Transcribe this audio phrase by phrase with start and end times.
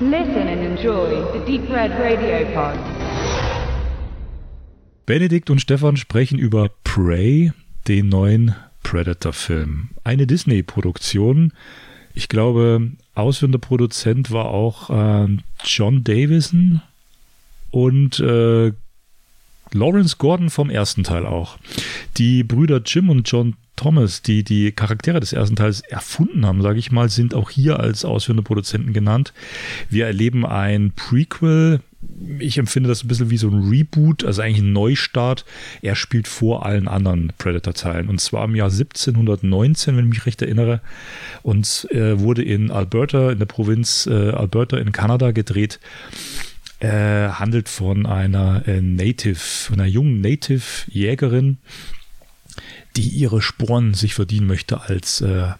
[0.00, 2.76] Listen and enjoy the Deep Red Radio Pod.
[5.06, 7.52] Benedikt und Stefan sprechen über Prey,
[7.86, 9.90] den neuen Predator-Film.
[10.02, 11.52] Eine Disney-Produktion.
[12.12, 15.28] Ich glaube, ausführender Produzent war auch äh,
[15.62, 16.82] John Davison
[17.70, 18.72] und äh,
[19.72, 21.56] Lawrence Gordon vom ersten Teil auch.
[22.16, 26.78] Die Brüder Jim und John Thomas, die die Charaktere des ersten Teils erfunden haben, sage
[26.78, 29.32] ich mal, sind auch hier als ausführende Produzenten genannt.
[29.90, 31.80] Wir erleben ein Prequel.
[32.38, 35.44] Ich empfinde das ein bisschen wie so ein Reboot, also eigentlich ein Neustart.
[35.82, 40.42] Er spielt vor allen anderen Predator-Teilen und zwar im Jahr 1719, wenn ich mich recht
[40.42, 40.80] erinnere,
[41.42, 45.80] und äh, wurde in Alberta, in der Provinz äh, Alberta in Kanada gedreht
[46.80, 51.58] äh, handelt von einer äh, Native, einer jungen Native-Jägerin,
[52.96, 55.52] die ihre Sporen sich verdienen möchte als, äh,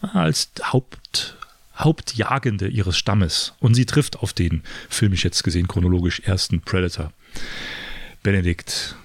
[0.00, 1.36] als Haupt,
[1.76, 3.54] Hauptjagende ihres Stammes.
[3.60, 7.12] Und sie trifft auf den, filmisch jetzt gesehen, chronologisch ersten Predator.
[8.22, 8.96] Benedikt,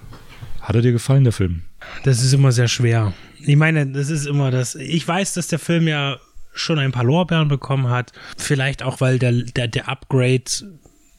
[0.62, 1.64] hat er dir gefallen, der Film?
[2.04, 3.14] Das ist immer sehr schwer.
[3.40, 4.76] Ich meine, das ist immer das.
[4.76, 6.18] Ich weiß, dass der Film ja
[6.54, 8.12] schon ein paar Lorbeeren bekommen hat.
[8.38, 10.44] Vielleicht auch, weil der, der, der Upgrade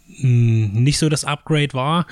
[0.07, 2.07] nicht so das Upgrade war.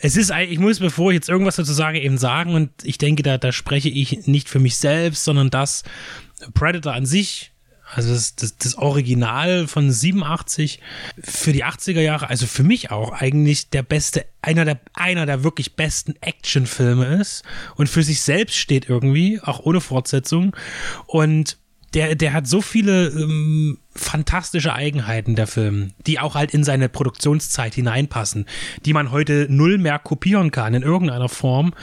[0.00, 3.22] Es ist, ich muss, bevor ich jetzt irgendwas dazu sage, eben sagen, und ich denke,
[3.22, 5.84] da, da spreche ich nicht für mich selbst, sondern das
[6.54, 7.52] Predator an sich,
[7.94, 10.80] also das, das, das Original von 87
[11.22, 15.44] für die 80er Jahre, also für mich auch eigentlich der beste, einer der, einer der
[15.44, 17.44] wirklich besten Actionfilme ist
[17.76, 20.56] und für sich selbst steht irgendwie, auch ohne Fortsetzung.
[21.06, 21.58] Und
[21.94, 26.88] der, der hat so viele ähm, fantastische Eigenheiten, der Film, die auch halt in seine
[26.88, 28.46] Produktionszeit hineinpassen,
[28.84, 31.74] die man heute null mehr kopieren kann in irgendeiner Form,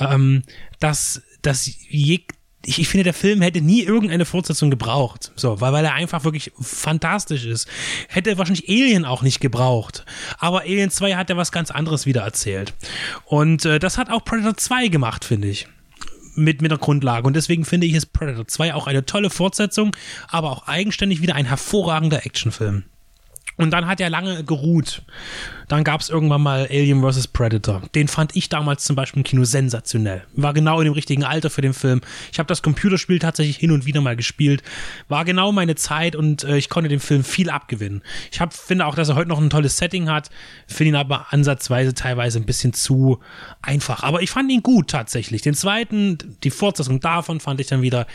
[0.00, 0.42] ähm,
[0.80, 2.20] dass, dass je,
[2.64, 5.32] ich, ich finde, der Film hätte nie irgendeine Fortsetzung gebraucht.
[5.36, 7.68] So, weil, weil er einfach wirklich fantastisch ist.
[8.08, 10.04] Hätte wahrscheinlich Alien auch nicht gebraucht.
[10.38, 12.74] Aber Alien 2 hat ja was ganz anderes wieder erzählt.
[13.24, 15.68] Und äh, das hat auch Predator 2 gemacht, finde ich
[16.38, 17.26] mit, mit der Grundlage.
[17.26, 19.94] Und deswegen finde ich, ist Predator 2 auch eine tolle Fortsetzung,
[20.28, 22.84] aber auch eigenständig wieder ein hervorragender Actionfilm.
[23.58, 25.02] Und dann hat er lange geruht.
[25.66, 27.26] Dann gab es irgendwann mal Alien vs.
[27.28, 27.82] Predator.
[27.94, 30.24] Den fand ich damals zum Beispiel im Kino sensationell.
[30.34, 32.00] War genau in dem richtigen Alter für den Film.
[32.32, 34.62] Ich habe das Computerspiel tatsächlich hin und wieder mal gespielt.
[35.08, 38.02] War genau meine Zeit und äh, ich konnte dem Film viel abgewinnen.
[38.32, 40.30] Ich hab, finde auch, dass er heute noch ein tolles Setting hat.
[40.68, 43.18] Finde ihn aber ansatzweise teilweise ein bisschen zu
[43.60, 44.04] einfach.
[44.04, 45.42] Aber ich fand ihn gut tatsächlich.
[45.42, 48.06] Den zweiten, die Fortsetzung davon fand ich dann wieder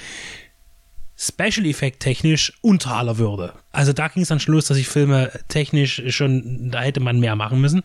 [1.17, 3.53] Special Effect technisch unter aller Würde.
[3.71, 7.35] Also da ging es dann Schluss, dass ich Filme technisch schon, da hätte man mehr
[7.35, 7.83] machen müssen.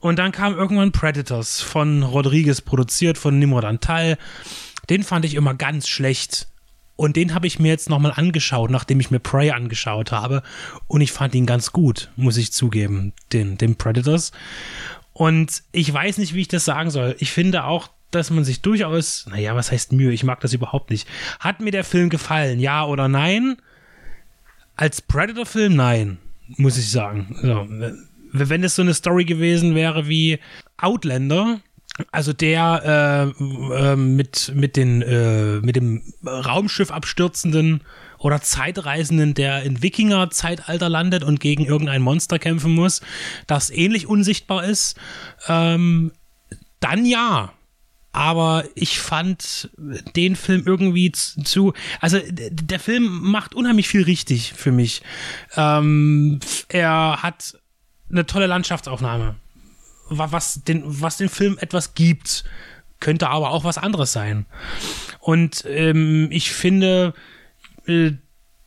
[0.00, 4.16] Und dann kam irgendwann Predators von Rodriguez produziert, von Nimrod Antal.
[4.88, 6.48] Den fand ich immer ganz schlecht.
[6.96, 10.42] Und den habe ich mir jetzt nochmal angeschaut, nachdem ich mir Prey angeschaut habe.
[10.86, 14.32] Und ich fand ihn ganz gut, muss ich zugeben, den, den Predators.
[15.12, 17.16] Und ich weiß nicht, wie ich das sagen soll.
[17.18, 20.12] Ich finde auch, dass man sich durchaus, naja, was heißt Mühe?
[20.12, 21.08] Ich mag das überhaupt nicht.
[21.38, 23.56] Hat mir der Film gefallen, ja oder nein?
[24.76, 26.18] Als Predator-Film, nein,
[26.56, 27.36] muss ich sagen.
[27.42, 27.66] So,
[28.32, 30.38] wenn es so eine Story gewesen wäre wie
[30.78, 31.60] Outlander,
[32.12, 33.44] also der äh,
[33.74, 37.82] äh, mit, mit, den, äh, mit dem Raumschiff abstürzenden
[38.18, 43.00] oder Zeitreisenden, der in Wikinger-Zeitalter landet und gegen irgendein Monster kämpfen muss,
[43.46, 44.98] das ähnlich unsichtbar ist,
[45.48, 46.12] ähm,
[46.80, 47.52] dann ja
[48.12, 49.70] aber ich fand
[50.16, 55.02] den Film irgendwie zu, also der Film macht unheimlich viel richtig für mich.
[55.56, 57.56] Ähm, er hat
[58.10, 59.36] eine tolle Landschaftsaufnahme,
[60.08, 62.44] was den, was den Film etwas gibt,
[62.98, 64.46] könnte aber auch was anderes sein.
[65.20, 67.14] Und ähm, ich finde,
[67.86, 68.12] äh,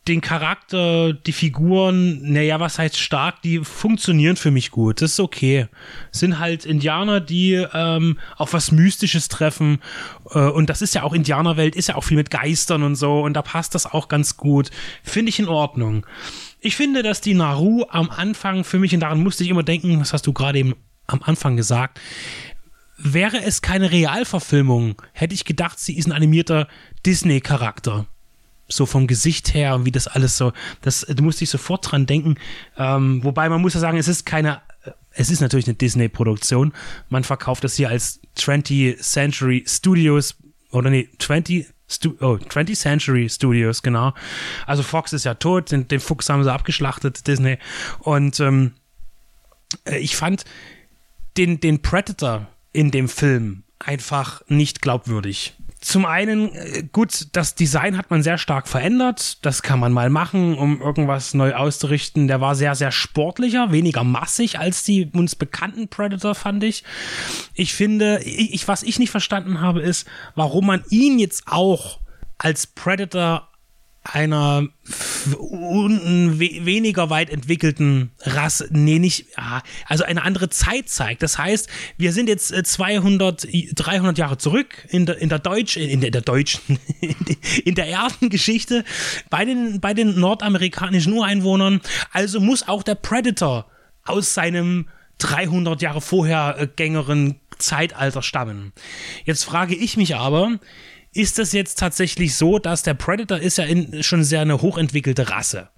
[0.07, 5.01] den Charakter, die Figuren, naja, was heißt stark, die funktionieren für mich gut.
[5.01, 5.67] Das ist okay.
[6.11, 9.79] sind halt Indianer, die ähm, auf was Mystisches treffen.
[10.31, 13.21] Äh, und das ist ja auch Indianerwelt, ist ja auch viel mit Geistern und so.
[13.21, 14.71] Und da passt das auch ganz gut.
[15.03, 16.05] Finde ich in Ordnung.
[16.59, 19.99] Ich finde, dass die Naru am Anfang für mich, und daran musste ich immer denken,
[19.99, 20.75] das hast du gerade eben
[21.07, 21.99] am Anfang gesagt,
[22.97, 26.67] wäre es keine Realverfilmung, hätte ich gedacht, sie ist ein animierter
[27.05, 28.05] Disney-Charakter
[28.67, 32.05] so vom Gesicht her und wie das alles so, das, du musst dich sofort dran
[32.05, 32.35] denken.
[32.77, 34.61] Ähm, wobei man muss ja sagen, es ist keine,
[35.11, 36.73] es ist natürlich eine Disney-Produktion.
[37.09, 40.35] Man verkauft das hier als 20th Century Studios
[40.71, 44.13] oder nee, 20 Stu oh, 20th Century Studios, genau.
[44.65, 47.57] Also Fox ist ja tot, den, den Fuchs haben sie abgeschlachtet, Disney.
[47.99, 48.71] Und ähm,
[49.85, 50.45] äh, ich fand
[51.37, 57.97] den, den Predator in dem Film einfach nicht glaubwürdig zum einen, äh, gut, das Design
[57.97, 59.45] hat man sehr stark verändert.
[59.45, 62.27] Das kann man mal machen, um irgendwas neu auszurichten.
[62.29, 66.85] Der war sehr, sehr sportlicher, weniger massig als die uns bekannten Predator, fand ich.
[67.53, 71.99] Ich finde, ich, was ich nicht verstanden habe, ist, warum man ihn jetzt auch
[72.37, 73.49] als Predator
[74.03, 74.67] einer
[75.25, 79.27] weniger weit entwickelten Rasse, nee, nicht,
[79.87, 81.23] also eine andere Zeit zeigt.
[81.23, 85.77] Das heißt, wir sind jetzt 200, äh, 300 Jahre zurück in der, in der Deutsch,
[85.77, 86.79] in der, der deutschen,
[87.63, 88.83] in der Erdengeschichte
[89.29, 91.79] bei den, bei den nordamerikanischen Ureinwohnern.
[92.11, 93.67] Also muss auch der Predator
[94.03, 94.89] aus seinem
[95.19, 98.73] 300 Jahre vorher äh, gängeren Zeitalter stammen.
[99.23, 100.59] Jetzt frage ich mich aber,
[101.13, 105.29] ist es jetzt tatsächlich so, dass der Predator ist ja in, schon sehr eine hochentwickelte
[105.29, 105.69] Rasse.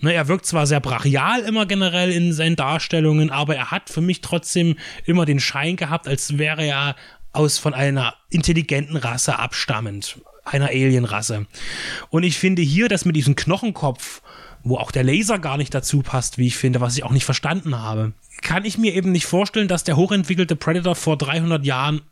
[0.00, 4.02] Ne, er wirkt zwar sehr brachial immer generell in seinen Darstellungen, aber er hat für
[4.02, 4.76] mich trotzdem
[5.06, 6.96] immer den Schein gehabt, als wäre er
[7.32, 11.46] aus von einer intelligenten Rasse abstammend, einer Alienrasse.
[12.10, 14.20] Und ich finde hier, dass mit diesem Knochenkopf,
[14.62, 17.24] wo auch der Laser gar nicht dazu passt, wie ich finde, was ich auch nicht
[17.24, 18.12] verstanden habe,
[18.42, 22.02] kann ich mir eben nicht vorstellen, dass der hochentwickelte Predator vor 300 Jahren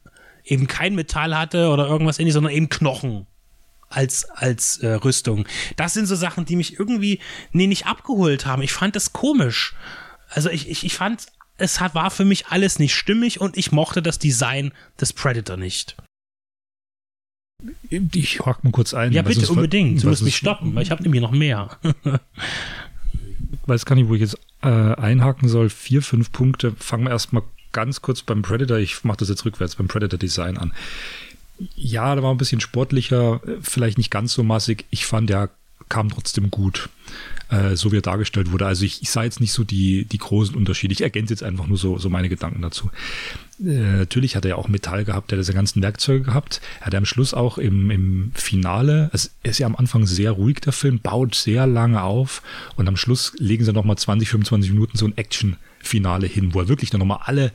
[0.44, 3.26] eben kein Metall hatte oder irgendwas ähnliches, sondern eben Knochen
[3.88, 5.46] als, als äh, Rüstung.
[5.76, 7.20] Das sind so Sachen, die mich irgendwie
[7.52, 8.62] nee, nicht abgeholt haben.
[8.62, 9.74] Ich fand das komisch.
[10.28, 11.26] Also ich, ich, ich fand,
[11.56, 15.56] es hat, war für mich alles nicht stimmig und ich mochte das Design des Predator
[15.56, 15.96] nicht.
[17.88, 19.12] Ich hake mal kurz ein.
[19.12, 20.02] Ja, bitte, unbedingt.
[20.02, 21.78] Du musst mich stoppen, weil ich habe nämlich noch mehr.
[23.66, 25.70] weiß gar nicht, wo ich jetzt äh, einhaken soll.
[25.70, 26.72] Vier, fünf Punkte.
[26.72, 27.42] Fangen wir erstmal
[27.74, 30.72] ganz kurz beim Predator, ich mache das jetzt rückwärts, beim Predator Design an.
[31.76, 34.86] Ja, da war ein bisschen sportlicher, vielleicht nicht ganz so massig.
[34.90, 35.50] Ich fand, der
[35.88, 36.88] kam trotzdem gut,
[37.50, 38.66] äh, so wie er dargestellt wurde.
[38.66, 40.92] Also ich, ich sah jetzt nicht so die, die großen Unterschiede.
[40.92, 42.90] Ich ergänze jetzt einfach nur so, so meine Gedanken dazu.
[43.60, 46.60] Äh, natürlich hat er ja auch Metall gehabt, er hat diese ganzen Werkzeuge gehabt.
[46.80, 50.32] Er hat am Schluss auch im, im Finale, also er ist ja am Anfang sehr
[50.32, 52.42] ruhig, der Film, baut sehr lange auf
[52.76, 56.68] und am Schluss legen sie nochmal 20, 25 Minuten so ein Action-Finale hin, wo er
[56.68, 57.52] wirklich dann nochmal alle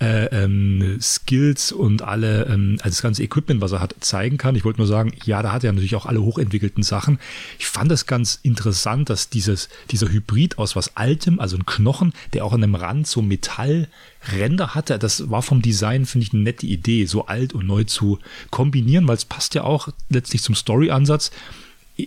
[0.00, 4.56] äh, ähm, Skills und alle, ähm, also das ganze Equipment, was er hat, zeigen kann.
[4.56, 7.18] Ich wollte nur sagen, ja, da hat er natürlich auch alle hochentwickelten Sachen.
[7.58, 12.14] Ich fand das ganz interessant, dass dieses, dieser Hybrid aus was Altem, also ein Knochen,
[12.32, 16.42] der auch an dem Rand so Metallränder hatte, das war vom Design, finde ich, eine
[16.42, 18.18] nette Idee, so alt und neu zu
[18.50, 21.30] kombinieren, weil es passt ja auch letztlich zum Story-Ansatz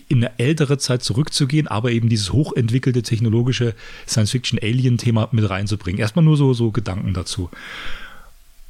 [0.08, 3.76] in eine ältere Zeit zurückzugehen, aber eben dieses hochentwickelte technologische
[4.08, 6.00] Science-Fiction-Alien-Thema mit reinzubringen.
[6.00, 7.50] Erstmal nur so, so Gedanken dazu.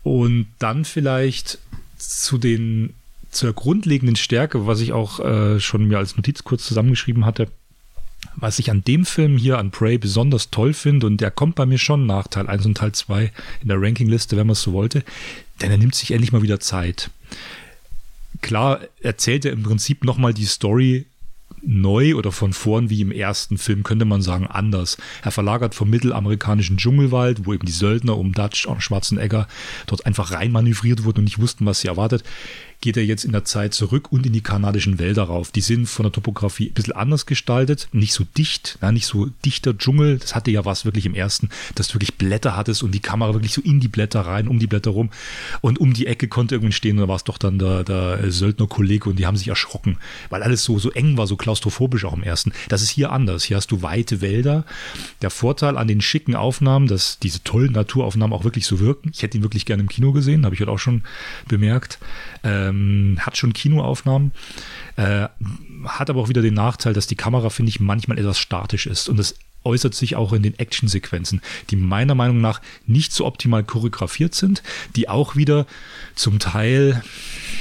[0.04, 1.60] Und dann vielleicht
[1.98, 2.94] zu den,
[3.32, 7.48] zur grundlegenden Stärke, was ich auch äh, schon mir als Notiz kurz zusammengeschrieben hatte,
[8.36, 11.66] was ich an dem Film hier, an Prey, besonders toll finde, und der kommt bei
[11.66, 13.32] mir schon nach Teil 1 und Teil 2
[13.62, 15.04] in der Rankingliste, wenn man es so wollte,
[15.62, 17.10] denn er nimmt sich endlich mal wieder Zeit.
[18.42, 21.06] Klar erzählt er im Prinzip nochmal die Story
[21.66, 24.98] neu oder von vorn wie im ersten Film, könnte man sagen, anders.
[25.22, 29.48] Er verlagert vom mittelamerikanischen Dschungelwald, wo eben die Söldner um Dutch und Schwarzenegger
[29.86, 32.24] dort einfach reinmanövriert wurden und nicht wussten, was sie erwartet,
[32.84, 35.54] geht er jetzt in der Zeit zurück und in die kanadischen Wälder rauf.
[35.54, 39.78] Die sind von der Topografie ein bisschen anders gestaltet, nicht so dicht, nicht so dichter
[39.78, 40.20] Dschungel.
[40.20, 43.34] Das hatte ja was wirklich im ersten, dass du wirklich Blätter hattest und die Kamera
[43.34, 45.12] wirklich so in die Blätter rein, um die Blätter rum.
[45.62, 48.30] Und um die Ecke konnte irgendwann stehen und da war es doch dann der, der
[48.30, 49.98] Söldnerkollege und die haben sich erschrocken,
[50.30, 52.52] weil alles so, so eng war, so klaustrophobisch auch im ersten.
[52.68, 53.46] Das ist hier anders.
[53.46, 54.66] Hier hast du weite Wälder.
[55.22, 59.12] Der Vorteil an den schicken Aufnahmen, dass diese tollen Naturaufnahmen auch wirklich so wirken.
[59.14, 61.04] Ich hätte ihn wirklich gerne im Kino gesehen, habe ich heute auch schon
[61.48, 61.98] bemerkt.
[62.44, 62.73] Ähm,
[63.20, 64.32] hat schon Kinoaufnahmen,
[64.96, 65.28] äh,
[65.86, 69.10] hat aber auch wieder den Nachteil, dass die Kamera, finde ich, manchmal etwas statisch ist.
[69.10, 73.64] Und das äußert sich auch in den Actionsequenzen, die meiner Meinung nach nicht so optimal
[73.64, 74.64] choreografiert sind,
[74.96, 75.66] die auch wieder
[76.16, 77.02] zum Teil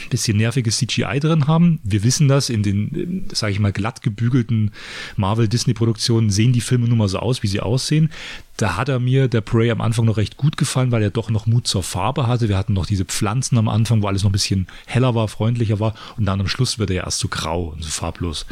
[0.05, 1.81] ein bisschen nerviges CGI drin haben.
[1.85, 4.73] Wir wissen das, in den, sage ich mal, glatt gebügelten
[5.17, 8.11] Marvel-Disney-Produktionen sehen die Filme nun mal so aus, wie sie aussehen.
[8.57, 11.31] Da hat er mir, der Prey, am Anfang noch recht gut gefallen, weil er doch
[11.31, 12.49] noch Mut zur Farbe hatte.
[12.49, 15.81] Wir hatten noch diese Pflanzen am Anfang, wo alles noch ein bisschen heller war, freundlicher
[15.81, 15.95] war.
[16.17, 18.47] Und dann am Schluss wird er ja erst so grau und so farblos.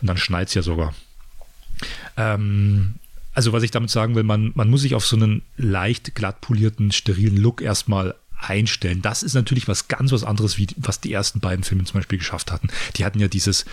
[0.00, 0.94] Und dann schneit es ja sogar.
[2.16, 2.94] Ähm,
[3.34, 6.40] also was ich damit sagen will, man, man muss sich auf so einen leicht glatt
[6.40, 9.02] polierten, sterilen Look erstmal einstellen.
[9.02, 12.18] Das ist natürlich was ganz was anderes, wie was die ersten beiden Filme zum Beispiel
[12.18, 12.68] geschafft hatten.
[12.96, 13.64] Die hatten ja dieses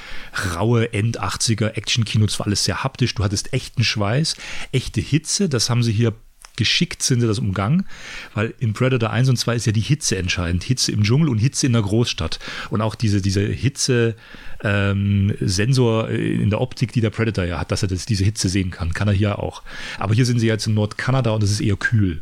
[0.55, 4.35] raue End-80er Action-Kino, zwar alles sehr haptisch, du hattest echten Schweiß,
[4.71, 6.13] echte Hitze, das haben sie hier
[6.55, 7.85] geschickt sind sie das umgangen,
[8.33, 10.63] weil in Predator 1 und 2 ist ja die Hitze entscheidend.
[10.63, 12.39] Hitze im Dschungel und Hitze in der Großstadt.
[12.69, 17.83] Und auch diese, diese Hitze-Sensor ähm, in der Optik, die der Predator ja hat, dass
[17.83, 19.63] er das, diese Hitze sehen kann, kann er hier auch.
[19.99, 22.21] Aber hier sind sie jetzt in Nordkanada und es ist eher kühl.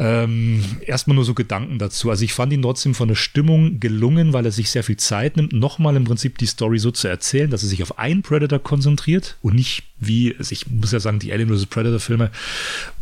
[0.00, 2.08] Ähm, erstmal nur so Gedanken dazu.
[2.08, 5.36] Also ich fand ihn trotzdem von der Stimmung gelungen, weil er sich sehr viel Zeit
[5.36, 8.60] nimmt, nochmal im Prinzip die Story so zu erzählen, dass er sich auf einen Predator
[8.60, 11.66] konzentriert und nicht wie, also ich muss ja sagen, die Alien vs.
[11.66, 12.30] Predator Filme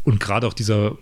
[0.05, 0.97] und gerade auch dieser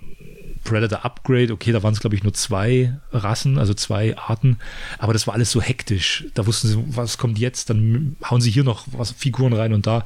[0.65, 4.59] Predator Upgrade, okay, da waren es, glaube ich, nur zwei Rassen, also zwei Arten,
[4.99, 6.25] aber das war alles so hektisch.
[6.35, 9.87] Da wussten sie, was kommt jetzt, dann hauen sie hier noch was, Figuren rein und
[9.87, 10.05] da.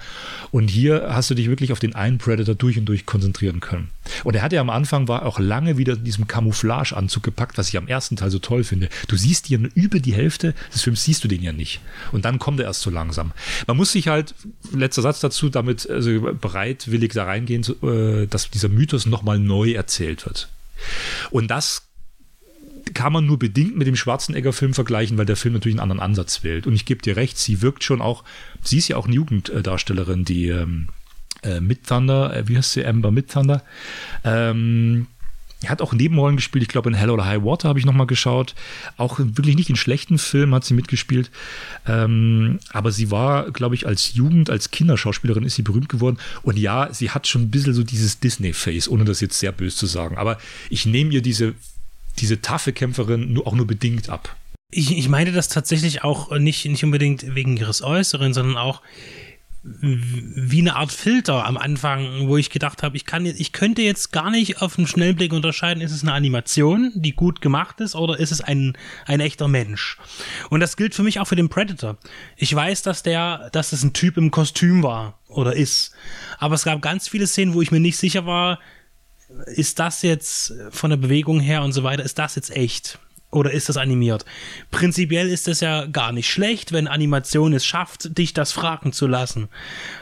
[0.51, 3.91] Und hier hast du dich wirklich auf den einen Predator durch und durch konzentrieren können.
[4.25, 7.69] Und er hatte ja am Anfang, war auch lange wieder in diesem Camouflage-Anzug gepackt, was
[7.69, 8.89] ich am ersten Teil so toll finde.
[9.07, 11.81] Du siehst hier über die Hälfte des Films, siehst du den ja nicht.
[12.13, 13.33] Und dann kommt er erst so langsam.
[13.67, 14.35] Man muss sich halt,
[14.73, 20.27] letzter Satz dazu, damit also bereitwillig da reingehen, äh, dass dieser Mythos nochmal neu erzählt
[20.27, 20.48] wird.
[21.31, 21.89] Und das
[22.95, 26.43] kann man nur bedingt mit dem Schwarzenegger-Film vergleichen, weil der Film natürlich einen anderen Ansatz
[26.43, 26.67] wählt.
[26.67, 28.25] Und ich gebe dir recht, sie wirkt schon auch,
[28.63, 30.89] sie ist ja auch eine Jugenddarstellerin, die ähm,
[31.43, 33.63] äh, Mid Thunder, äh, wie heißt sie, Amber Mid Thunder,
[34.25, 35.07] ähm,
[35.63, 36.63] er hat auch Nebenrollen gespielt.
[36.63, 38.55] Ich glaube, in Hell oder High Water habe ich nochmal geschaut.
[38.97, 41.31] Auch wirklich nicht in schlechten Filmen hat sie mitgespielt.
[41.87, 46.19] Ähm, aber sie war, glaube ich, als Jugend, als Kinderschauspielerin ist sie berühmt geworden.
[46.43, 49.77] Und ja, sie hat schon ein bisschen so dieses Disney-Face, ohne das jetzt sehr böse
[49.77, 50.17] zu sagen.
[50.17, 50.39] Aber
[50.71, 51.55] ich nehme ihr diese,
[52.19, 54.37] diese taffe Kämpferin nur, auch nur bedingt ab.
[54.71, 58.83] Ich, ich meine das tatsächlich auch nicht, nicht unbedingt wegen ihres Äußeren, sondern auch
[59.81, 64.13] wie eine Art Filter am Anfang, wo ich gedacht habe, ich kann ich könnte jetzt
[64.13, 68.19] gar nicht auf einen Schnellblick unterscheiden, ist es eine Animation, die gut gemacht ist, oder
[68.19, 69.99] ist es ein, ein echter Mensch?
[70.51, 71.97] Und das gilt für mich auch für den Predator.
[72.37, 75.93] Ich weiß, dass der, dass es ein Typ im Kostüm war oder ist.
[76.39, 78.59] Aber es gab ganz viele Szenen, wo ich mir nicht sicher war,
[79.47, 82.99] ist das jetzt von der Bewegung her und so weiter, ist das jetzt echt?
[83.31, 84.25] Oder ist das animiert?
[84.71, 89.07] Prinzipiell ist es ja gar nicht schlecht, wenn Animation es schafft, dich das fragen zu
[89.07, 89.49] lassen.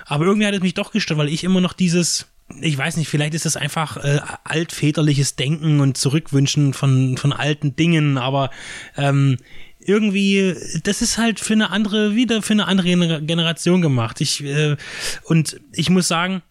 [0.04, 2.26] Aber irgendwie hat es mich doch gestört, weil ich immer noch dieses,
[2.60, 7.74] ich weiß nicht, vielleicht ist das einfach äh, altväterliches Denken und Zurückwünschen von, von alten
[7.74, 8.50] Dingen, aber
[8.96, 9.38] ähm,
[9.80, 10.54] irgendwie,
[10.84, 14.20] das ist halt für eine andere, wieder für eine andere Generation gemacht.
[14.20, 14.76] Ich, äh,
[15.24, 16.42] und ich muss sagen,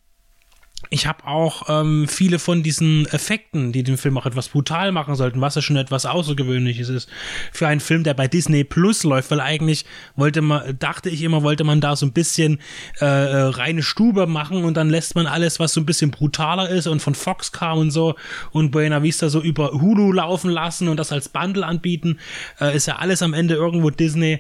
[0.90, 5.16] ich habe auch ähm, viele von diesen Effekten, die den Film auch etwas brutal machen
[5.16, 7.10] sollten, was ja schon etwas Außergewöhnliches ist
[7.52, 11.44] für einen Film, der bei Disney Plus läuft, weil eigentlich wollte man, dachte ich immer,
[11.44, 12.60] wollte man da so ein bisschen
[13.02, 16.70] äh, äh, reine Stube machen und dann lässt man alles, was so ein bisschen brutaler
[16.70, 18.16] ist und von Fox kam und so
[18.52, 22.20] und Buena Vista so über Hulu laufen lassen und das als Bundle anbieten,
[22.60, 24.40] äh, ist ja alles am Ende irgendwo Disney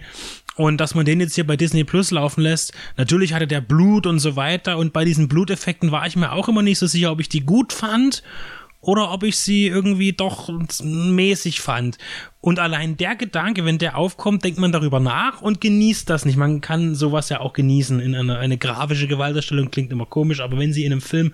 [0.55, 4.07] und dass man den jetzt hier bei Disney Plus laufen lässt, natürlich hatte der Blut
[4.07, 4.77] und so weiter.
[4.77, 7.41] Und bei diesen Bluteffekten war ich mir auch immer nicht so sicher, ob ich die
[7.41, 8.23] gut fand
[8.79, 10.49] oder ob ich sie irgendwie doch
[10.83, 11.97] mäßig fand.
[12.39, 16.37] Und allein der Gedanke, wenn der aufkommt, denkt man darüber nach und genießt das nicht.
[16.37, 17.99] Man kann sowas ja auch genießen.
[17.99, 21.33] In einer eine grafische Gewalterstellung klingt immer komisch, aber wenn sie in einem Film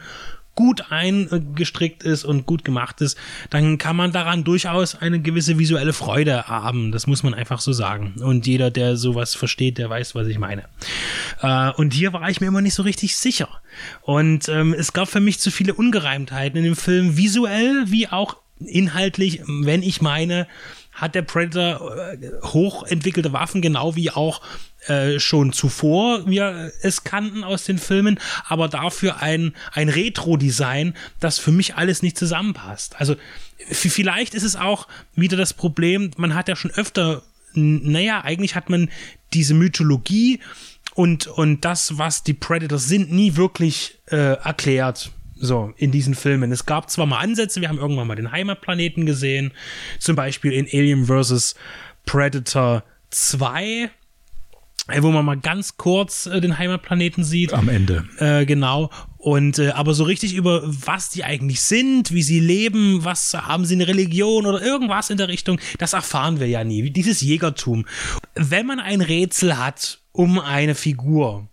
[0.56, 3.18] gut eingestrickt ist und gut gemacht ist,
[3.50, 6.92] dann kann man daran durchaus eine gewisse visuelle Freude haben.
[6.92, 8.16] Das muss man einfach so sagen.
[8.22, 10.64] Und jeder, der sowas versteht, der weiß, was ich meine.
[11.42, 13.50] Äh, und hier war ich mir immer nicht so richtig sicher.
[14.02, 18.38] Und ähm, es gab für mich zu viele Ungereimtheiten in dem Film, visuell wie auch
[18.60, 20.48] inhaltlich, wenn ich meine,
[20.92, 24.42] hat der Predator äh, hochentwickelte Waffen, genau wie auch
[24.88, 31.38] äh, schon zuvor wir es kannten aus den Filmen, aber dafür ein, ein Retro-Design, das
[31.38, 33.00] für mich alles nicht zusammenpasst.
[33.00, 33.16] Also
[33.70, 37.22] vielleicht ist es auch wieder das Problem, man hat ja schon öfter,
[37.54, 38.90] naja, eigentlich hat man
[39.34, 40.40] diese Mythologie
[40.96, 45.12] und, und das, was die Predators sind, nie wirklich äh, erklärt.
[45.42, 46.52] So, in diesen Filmen.
[46.52, 49.52] Es gab zwar mal Ansätze, wir haben irgendwann mal den Heimatplaneten gesehen,
[49.98, 51.56] zum Beispiel in Alien vs.
[52.06, 53.90] Predator 2,
[54.88, 57.54] äh, wo man mal ganz kurz äh, den Heimatplaneten sieht.
[57.54, 58.06] Am Ende.
[58.20, 58.92] Äh, genau.
[59.18, 63.66] Und äh, aber so richtig über was die eigentlich sind, wie sie leben, was haben
[63.66, 66.92] sie eine Religion oder irgendwas in der Richtung, das erfahren wir ja nie.
[66.92, 67.88] Dieses Jägertum.
[68.36, 71.48] Wenn man ein Rätsel hat um eine Figur,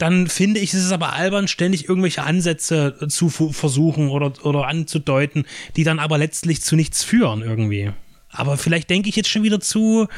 [0.00, 5.44] dann finde ich, ist es aber albern, ständig irgendwelche Ansätze zu versuchen oder, oder anzudeuten,
[5.76, 7.92] die dann aber letztlich zu nichts führen irgendwie.
[8.30, 10.08] Aber vielleicht denke ich jetzt schon wieder zu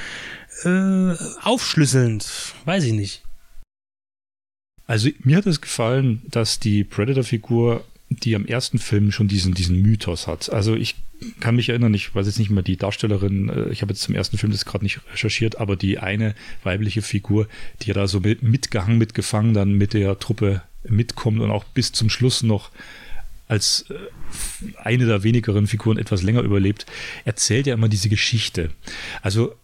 [0.64, 2.54] äh, aufschlüsselnd.
[2.64, 3.22] Weiß ich nicht.
[4.86, 9.80] Also mir hat es gefallen, dass die Predator-Figur, die am ersten Film schon diesen, diesen
[9.80, 10.52] Mythos hat.
[10.52, 10.96] Also ich
[11.40, 14.14] kann mich erinnern, ich weiß jetzt nicht mehr die Darstellerin, äh, ich habe jetzt zum
[14.14, 17.48] ersten Film das gerade nicht recherchiert, aber die eine weibliche Figur,
[17.82, 21.92] die ja da so mit, mitgehangen, mitgefangen, dann mit der Truppe mitkommt und auch bis
[21.92, 22.70] zum Schluss noch
[23.48, 23.94] als äh,
[24.76, 26.86] eine der wenigeren Figuren etwas länger überlebt,
[27.24, 28.70] erzählt ja immer diese Geschichte.
[29.20, 29.54] Also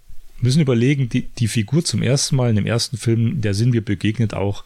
[0.41, 3.85] müssen überlegen, die, die Figur zum ersten Mal in dem ersten Film, der sind wir
[3.85, 4.65] begegnet auch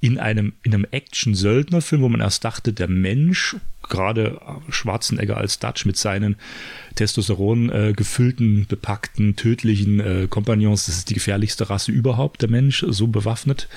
[0.00, 3.56] in einem, in einem Action-Söldnerfilm, wo man erst dachte, der Mensch,
[3.88, 6.36] gerade Schwarzenegger als Dutch mit seinen
[6.94, 12.84] Testosteron äh, gefüllten, bepackten, tödlichen äh, Kompagnons, das ist die gefährlichste Rasse überhaupt, der Mensch,
[12.88, 13.68] so bewaffnet,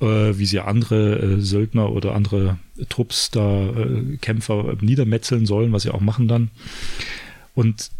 [0.00, 3.74] äh, wie sie andere Söldner oder andere Trupps da,
[4.20, 6.50] Kämpfer niedermetzeln sollen, was sie auch machen dann.
[7.54, 7.90] Und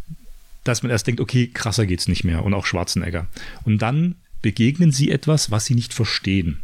[0.65, 3.27] dass man erst denkt, okay, krasser geht's nicht mehr und auch Schwarzenegger.
[3.65, 6.61] Und dann begegnen sie etwas, was sie nicht verstehen.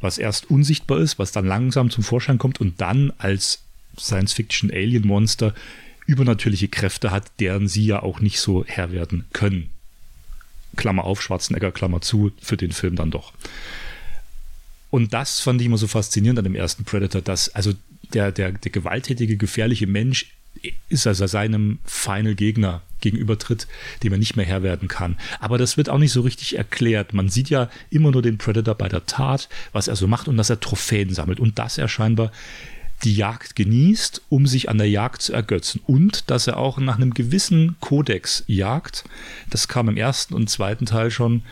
[0.00, 3.62] Was erst unsichtbar ist, was dann langsam zum Vorschein kommt und dann als
[3.98, 5.54] Science-Fiction-Alien-Monster
[6.06, 9.70] übernatürliche Kräfte hat, deren sie ja auch nicht so Herr werden können.
[10.76, 13.32] Klammer auf, Schwarzenegger, Klammer zu, für den Film dann doch.
[14.90, 17.72] Und das fand ich immer so faszinierend an dem ersten Predator, dass also
[18.12, 20.32] der, der, der gewalttätige, gefährliche Mensch
[20.88, 23.66] ist also seinem Final Gegner gegenübertritt,
[24.02, 25.16] dem er nicht mehr Herr werden kann.
[25.38, 27.14] Aber das wird auch nicht so richtig erklärt.
[27.14, 30.36] Man sieht ja immer nur den Predator bei der Tat, was er so macht und
[30.36, 32.30] dass er Trophäen sammelt und dass er scheinbar
[33.04, 36.96] die Jagd genießt, um sich an der Jagd zu ergötzen und dass er auch nach
[36.96, 39.04] einem gewissen Kodex jagt.
[39.48, 41.42] Das kam im ersten und zweiten Teil schon,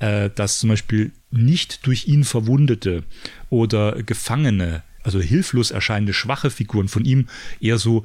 [0.00, 3.04] äh, dass zum Beispiel nicht durch ihn Verwundete
[3.50, 7.28] oder Gefangene, also hilflos erscheinende schwache Figuren von ihm
[7.60, 8.04] eher so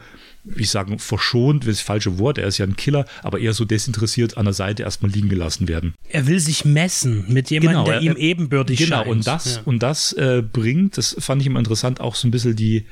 [0.55, 3.53] ich sagen, verschont, das, ist das falsche Wort, er ist ja ein Killer, aber eher
[3.53, 5.93] so desinteressiert an der Seite erstmal liegen gelassen werden.
[6.09, 9.05] Er will sich messen mit jemandem, genau, der ihm ebenbürtig genau, scheint.
[9.05, 9.61] Genau, und das, ja.
[9.65, 12.85] und das äh, bringt, das fand ich immer interessant, auch so ein bisschen die,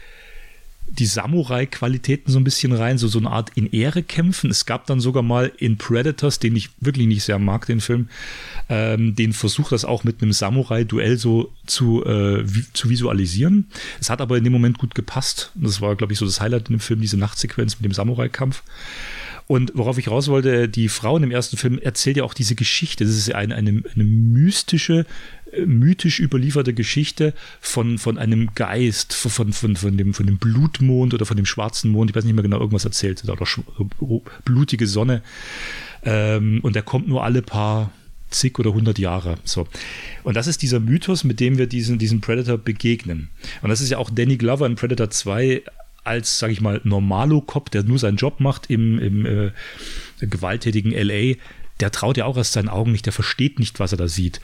[0.91, 4.49] die Samurai-Qualitäten so ein bisschen rein, so, so eine Art in Ehre kämpfen.
[4.49, 8.09] Es gab dann sogar mal in Predators, den ich wirklich nicht sehr mag, den Film,
[8.69, 13.67] ähm, den Versuch, das auch mit einem Samurai-Duell so zu, äh, vi zu visualisieren.
[13.99, 15.51] Es hat aber in dem Moment gut gepasst.
[15.55, 18.63] Das war, glaube ich, so das Highlight in dem Film, diese Nachtsequenz mit dem Samurai-Kampf.
[19.49, 22.53] Und worauf ich raus wollte, die Frau in dem ersten Film erzählt ja auch diese
[22.53, 23.03] Geschichte.
[23.03, 25.07] Das ist eine, eine, eine mystische,
[25.65, 31.25] mythisch überlieferte Geschichte von, von einem Geist, von, von, von, dem, von dem Blutmond oder
[31.25, 32.09] von dem schwarzen Mond.
[32.09, 33.23] Ich weiß nicht mehr genau, irgendwas erzählt.
[33.27, 35.21] Oder blutige Sonne.
[36.03, 37.91] Ähm, und der kommt nur alle paar
[38.29, 39.37] zig oder hundert Jahre.
[39.43, 39.67] So.
[40.23, 43.29] Und das ist dieser Mythos, mit dem wir diesen, diesen Predator begegnen.
[43.61, 45.63] Und das ist ja auch Danny Glover in Predator 2
[46.03, 49.51] als, sage ich mal, Normalo-Cop, der nur seinen Job macht im, im äh,
[50.21, 51.35] gewalttätigen LA,
[51.79, 54.41] der traut ja auch erst seinen Augen nicht, der versteht nicht, was er da sieht.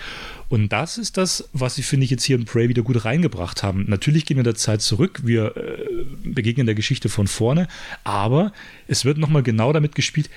[0.50, 3.64] Und das ist das, was sie, finde ich, jetzt hier in Prey wieder gut reingebracht
[3.64, 3.86] haben.
[3.88, 7.68] Natürlich gehen wir der Zeit zurück, wir äh, begegnen der Geschichte von vorne,
[8.04, 8.54] aber
[8.88, 10.30] es wird nochmal genau damit gespielt,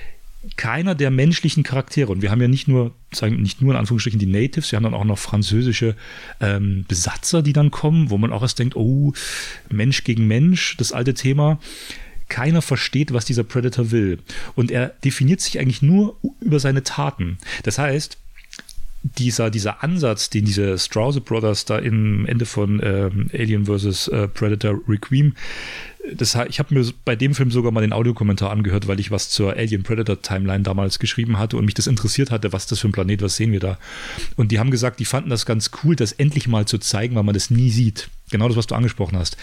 [0.57, 4.21] keiner der menschlichen Charaktere, und wir haben ja nicht nur, sagen nicht nur in Anführungsstrichen
[4.21, 5.97] die Natives, wir haben dann auch noch französische
[6.41, 9.13] ähm, Besatzer, die dann kommen, wo man auch erst denkt, oh,
[9.69, 11.59] Mensch gegen Mensch, das alte Thema.
[12.29, 14.19] Keiner versteht, was dieser Predator will.
[14.55, 17.39] Und er definiert sich eigentlich nur über seine Taten.
[17.63, 18.19] Das heißt,
[19.03, 24.09] dieser, dieser Ansatz, den diese Strauss Brothers da im Ende von ähm, Alien vs.
[24.09, 25.35] Äh, Predator Requiem
[26.15, 29.31] das, ich habe mir bei dem Film sogar mal den Audiokommentar angehört, weil ich was
[29.31, 32.89] zur Alien Predator Timeline damals geschrieben hatte und mich das interessiert hatte, was das für
[32.89, 33.79] ein Planet, was sehen wir da.
[34.37, 37.25] Und die haben gesagt, die fanden das ganz cool, das endlich mal zu zeigen, weil
[37.25, 38.09] man das nie sieht.
[38.31, 39.37] Genau das, was du angesprochen hast.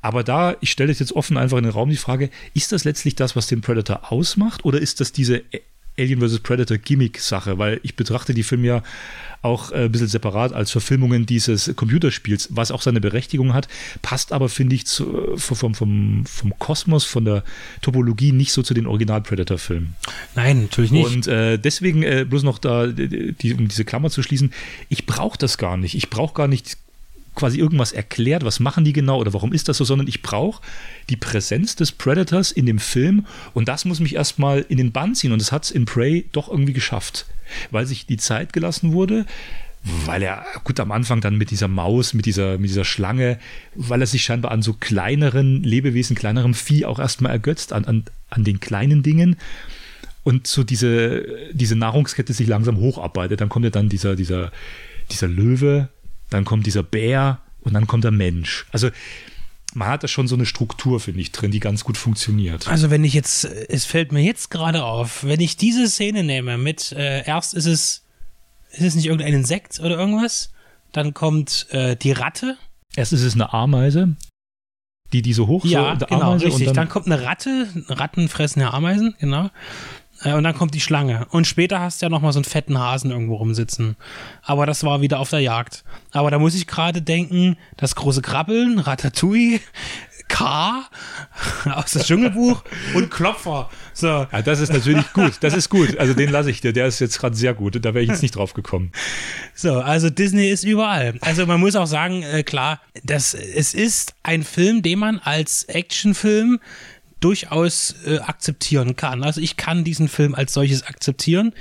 [0.00, 2.84] Aber da, ich stelle das jetzt offen einfach in den Raum die Frage, ist das
[2.84, 5.42] letztlich das, was den Predator ausmacht oder ist das diese
[5.98, 6.40] Alien vs.
[6.40, 7.58] Predator Gimmick-Sache?
[7.58, 8.82] Weil ich betrachte die Filme ja
[9.42, 13.68] auch äh, ein bisschen separat als Verfilmungen dieses Computerspiels, was auch seine Berechtigung hat,
[14.00, 17.44] passt aber, finde ich, zu, vom, vom, vom Kosmos, von der
[17.82, 19.94] Topologie nicht so zu den Original-Predator-Filmen.
[20.36, 21.06] Nein, natürlich nicht.
[21.06, 24.52] Und äh, deswegen äh, bloß noch da, die, um diese Klammer zu schließen,
[24.88, 25.96] ich brauche das gar nicht.
[25.96, 26.78] Ich brauche gar nicht
[27.34, 30.62] quasi irgendwas erklärt, was machen die genau oder warum ist das so, sondern ich brauche
[31.08, 35.14] die Präsenz des Predators in dem Film und das muss mich erstmal in den Bann
[35.14, 37.26] ziehen und das hat es in Prey doch irgendwie geschafft
[37.70, 39.26] weil sich die Zeit gelassen wurde,
[40.06, 43.38] weil er, gut, am Anfang dann mit dieser Maus, mit dieser, mit dieser Schlange,
[43.74, 48.04] weil er sich scheinbar an so kleineren Lebewesen, kleinerem Vieh auch erstmal ergötzt, an, an,
[48.30, 49.36] an den kleinen Dingen
[50.22, 53.40] und so diese, diese Nahrungskette sich langsam hocharbeitet.
[53.40, 54.52] Dann kommt ja dann dieser, dieser,
[55.10, 55.88] dieser Löwe,
[56.32, 58.66] dann kommt dieser Bär und dann kommt der Mensch.
[58.72, 58.90] Also
[59.74, 62.68] man hat da schon so eine Struktur, finde ich, drin, die ganz gut funktioniert.
[62.68, 66.58] Also wenn ich jetzt, es fällt mir jetzt gerade auf, wenn ich diese Szene nehme
[66.58, 68.04] mit, äh, erst ist es,
[68.72, 70.52] ist es nicht irgendein Insekt oder irgendwas,
[70.92, 72.56] dann kommt äh, die Ratte.
[72.96, 74.16] Erst ist es eine Ameise,
[75.12, 76.66] die, die so hoch ja, so, genau, Ameise richtig.
[76.66, 79.50] Dann, dann, kommt eine Ratte, Ratten fressen ja Ameisen, genau.
[80.24, 81.26] Äh, und dann kommt die Schlange.
[81.30, 83.96] Und später hast du ja nochmal so einen fetten Hasen irgendwo rumsitzen.
[84.42, 85.84] Aber das war wieder auf der Jagd.
[86.12, 89.60] Aber da muss ich gerade denken, das große Krabbeln, Ratatouille,
[90.28, 90.84] K
[91.74, 93.68] aus dem Dschungelbuch und Klopfer.
[93.92, 94.26] So.
[94.32, 95.34] Ja, das ist natürlich gut.
[95.40, 95.98] Das ist gut.
[95.98, 96.72] Also den lasse ich dir.
[96.72, 97.76] Der ist jetzt gerade sehr gut.
[97.84, 98.92] Da wäre ich jetzt nicht drauf gekommen.
[99.54, 101.18] So, also Disney ist überall.
[101.20, 105.64] Also man muss auch sagen, äh, klar, das, es ist ein Film, den man als
[105.64, 106.60] Actionfilm
[107.22, 109.22] durchaus äh, akzeptieren kann.
[109.22, 111.54] Also ich kann diesen Film als solches akzeptieren.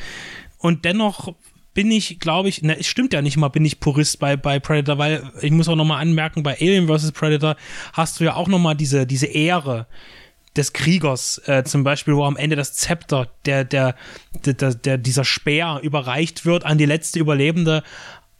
[0.58, 1.34] Und dennoch
[1.74, 4.60] bin ich, glaube ich, ne, es stimmt ja nicht mal, bin ich Purist bei, bei
[4.60, 7.13] Predator, weil ich muss auch nochmal anmerken, bei Alien vs.
[7.13, 7.56] Predator
[7.93, 9.88] hast du ja auch nochmal diese, diese Ehre
[10.56, 13.95] des Kriegers, äh, zum Beispiel, wo am Ende das Zepter, der, der,
[14.45, 17.84] der, der, dieser Speer überreicht wird an die letzte Überlebende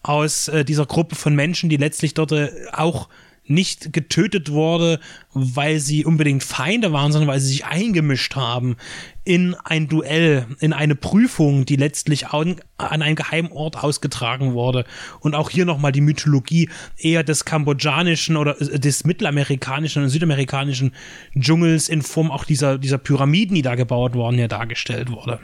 [0.04, 3.08] aus äh, dieser Gruppe von Menschen, die letztlich dort äh, auch
[3.52, 5.00] nicht getötet wurde,
[5.34, 8.78] weil sie unbedingt Feinde waren, sondern weil sie sich eingemischt haben
[9.24, 14.86] in ein Duell, in eine Prüfung, die letztlich an, an einem geheimen Ort ausgetragen wurde.
[15.20, 20.94] Und auch hier nochmal die Mythologie eher des kambodschanischen oder äh, des mittelamerikanischen und südamerikanischen
[21.38, 25.40] Dschungels in Form auch dieser, dieser Pyramiden, die da gebaut worden, ja dargestellt wurde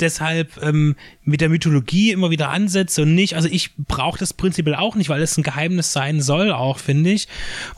[0.00, 4.74] deshalb ähm, mit der Mythologie immer wieder ansetze und nicht, also ich brauche das prinzipiell
[4.74, 7.28] auch nicht, weil es ein Geheimnis sein soll, auch finde ich.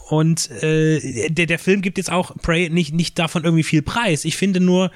[0.09, 4.25] Und äh, der, der Film gibt jetzt auch Prey nicht, nicht davon irgendwie viel Preis.
[4.25, 4.91] Ich finde nur,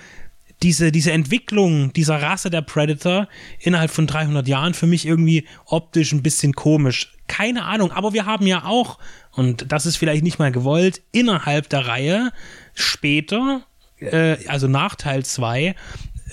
[0.62, 3.28] diese, diese Entwicklung dieser Rasse der Predator
[3.60, 7.12] innerhalb von 300 Jahren für mich irgendwie optisch ein bisschen komisch.
[7.26, 8.98] Keine Ahnung, aber wir haben ja auch,
[9.32, 12.32] und das ist vielleicht nicht mal gewollt, innerhalb der Reihe
[12.74, 13.62] später,
[13.98, 15.74] äh, also nach Teil 2,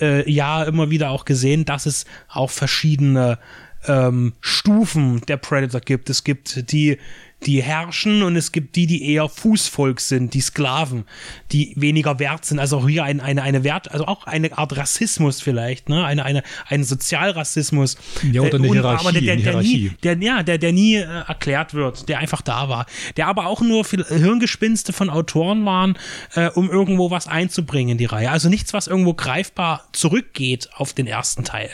[0.02, 3.38] äh, ja immer wieder auch gesehen, dass es auch verschiedene
[3.86, 6.10] ähm, Stufen der Predator gibt.
[6.10, 6.98] Es gibt die,
[7.46, 11.04] die herrschen und es gibt die, die eher Fußvolk sind, die Sklaven,
[11.50, 12.58] die weniger wert sind.
[12.58, 16.04] Also auch hier ein, eine, eine Wert, also auch eine Art Rassismus vielleicht, ne?
[16.04, 17.96] Eine, eine, ein Sozialrassismus.
[18.30, 19.06] Ja, oder eine und, Hierarchie.
[19.06, 22.42] Aber der, der, der nie, der, ja, der, der nie äh, erklärt wird, der einfach
[22.42, 22.86] da war.
[23.16, 25.98] Der aber auch nur viel Hirngespinste von Autoren waren,
[26.34, 28.30] äh, um irgendwo was einzubringen in die Reihe.
[28.30, 31.70] Also nichts, was irgendwo greifbar zurückgeht auf den ersten Teil.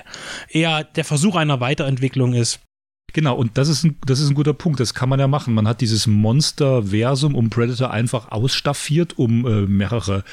[0.48, 2.60] Eher der Versuch einer Weiterentwicklung ist.
[3.14, 4.80] Genau, und das ist, ein, das ist ein guter Punkt.
[4.80, 5.54] Das kann man ja machen.
[5.54, 10.24] Man hat dieses Monster-Versum um Predator einfach ausstaffiert um äh, mehrere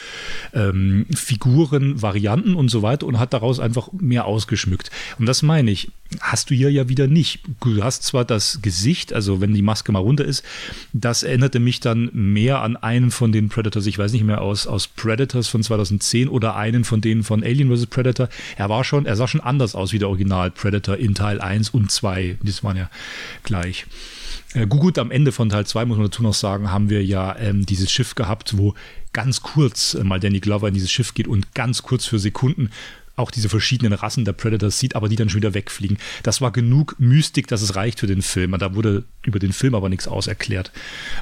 [0.53, 4.91] ähm, Figuren, Varianten und so weiter und hat daraus einfach mehr ausgeschmückt.
[5.17, 7.41] Und das meine ich, hast du hier ja wieder nicht.
[7.61, 10.43] Du hast zwar das Gesicht, also wenn die Maske mal runter ist,
[10.93, 14.67] das erinnerte mich dann mehr an einen von den Predators, ich weiß nicht mehr aus,
[14.67, 17.88] aus Predators von 2010 oder einen von denen von Alien vs.
[17.88, 18.29] Predator.
[18.57, 21.69] Er war schon, er sah schon anders aus wie der Original Predator in Teil 1
[21.69, 22.38] und 2.
[22.43, 22.89] Das waren ja
[23.43, 23.86] gleich.
[24.54, 27.38] Äh, gut, am Ende von Teil 2 muss man dazu noch sagen, haben wir ja
[27.38, 28.73] ähm, dieses Schiff gehabt, wo
[29.13, 32.69] ganz kurz äh, mal Danny Glover in dieses Schiff geht und ganz kurz für Sekunden
[33.15, 35.97] auch diese verschiedenen Rassen der Predators sieht, aber die dann schon wieder wegfliegen.
[36.23, 38.56] Das war genug Mystik, dass es reicht für den Film.
[38.58, 40.71] Da wurde über den Film aber nichts auserklärt.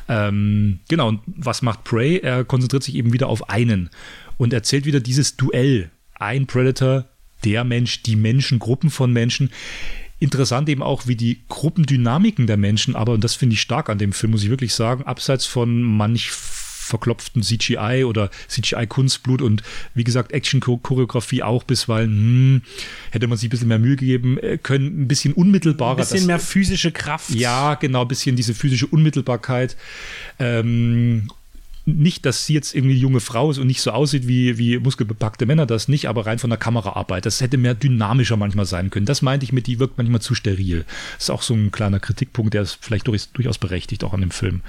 [0.10, 2.18] Ähm, genau, und was macht Prey?
[2.18, 3.90] Er konzentriert sich eben wieder auf einen
[4.38, 5.92] und erzählt wieder dieses Duell.
[6.16, 7.06] Ein Predator,
[7.44, 9.52] der Mensch, die Menschen, Gruppen von Menschen.
[10.24, 13.98] Interessant eben auch, wie die Gruppendynamiken der Menschen, aber, und das finde ich stark an
[13.98, 19.64] dem Film, muss ich wirklich sagen, abseits von manch verklopften CGI oder CGI-Kunstblut und
[19.96, 22.62] wie gesagt, Action-Choreografie auch bisweilen, hm,
[23.12, 25.92] hätte man sich ein bisschen mehr Mühe gegeben äh, können, ein bisschen unmittelbarer.
[25.92, 27.32] Ein bisschen das, mehr physische Kraft.
[27.32, 29.76] Ja, genau, ein bisschen diese physische Unmittelbarkeit.
[30.40, 31.28] Ähm,
[31.86, 35.46] nicht, dass sie jetzt irgendwie junge Frau ist und nicht so aussieht wie, wie muskelbepackte
[35.46, 37.26] Männer, das nicht, aber rein von der Kameraarbeit.
[37.26, 39.06] Das hätte mehr dynamischer manchmal sein können.
[39.06, 40.86] Das meinte ich mit, die wirkt manchmal zu steril.
[41.16, 44.22] Das ist auch so ein kleiner Kritikpunkt, der ist vielleicht durch, durchaus berechtigt, auch an
[44.22, 44.62] dem Film.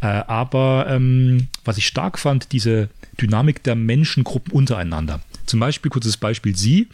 [0.00, 2.88] Äh, aber ähm, was ich stark fand, diese
[3.20, 5.20] Dynamik der Menschengruppen untereinander.
[5.46, 6.88] Zum Beispiel, kurzes Beispiel, sie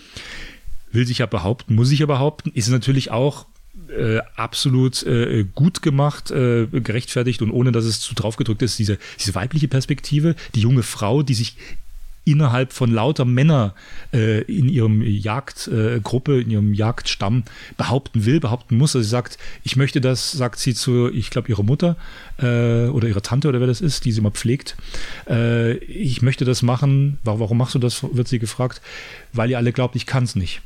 [0.92, 3.46] will sich ja behaupten, muss sich ja behaupten, ist natürlich auch
[3.88, 8.78] äh, absolut äh, gut gemacht, äh, gerechtfertigt und ohne dass es zu drauf gedrückt ist,
[8.78, 11.56] diese, diese weibliche Perspektive, die junge Frau, die sich
[12.24, 13.74] innerhalb von lauter Männer
[14.12, 17.44] äh, in ihrem Jagdgruppe, äh, in ihrem Jagdstamm
[17.76, 18.96] behaupten will, behaupten muss.
[18.96, 21.96] Also sie sagt, ich möchte das, sagt sie zu, ich glaube, ihrer Mutter
[22.38, 24.76] äh, oder ihrer Tante oder wer das ist, die sie immer pflegt.
[25.28, 27.18] Äh, ich möchte das machen.
[27.24, 28.80] Warum, warum machst du das, wird sie gefragt.
[29.32, 30.62] Weil ihr alle glaubt, ich kann es nicht.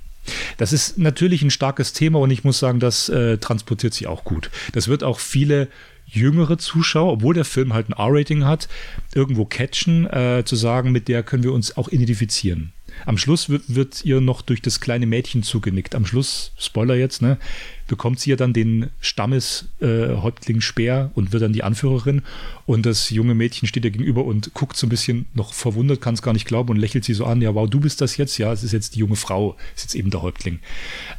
[0.56, 4.24] Das ist natürlich ein starkes Thema und ich muss sagen, das äh, transportiert sie auch
[4.24, 4.50] gut.
[4.72, 5.68] Das wird auch viele
[6.06, 8.68] jüngere Zuschauer, obwohl der Film halt ein R-Rating hat,
[9.14, 12.72] irgendwo catchen, äh, zu sagen, mit der können wir uns auch identifizieren.
[13.06, 15.94] Am Schluss wird, wird ihr noch durch das kleine Mädchen zugenickt.
[15.94, 17.38] Am Schluss, Spoiler jetzt, ne,
[17.86, 22.22] bekommt sie ja dann den Stammeshäuptling äh, Speer und wird dann die Anführerin.
[22.66, 26.14] Und das junge Mädchen steht ihr gegenüber und guckt so ein bisschen noch verwundert, kann
[26.14, 27.40] es gar nicht glauben und lächelt sie so an.
[27.40, 28.38] Ja, wow, du bist das jetzt?
[28.38, 30.60] Ja, es ist jetzt die junge Frau, ist jetzt eben der Häuptling.